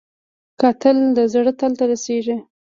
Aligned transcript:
کتل 0.61 0.97
د 1.17 1.19
زړه 1.33 1.51
تل 1.59 1.71
ته 1.79 1.83
رسېږي 1.91 2.37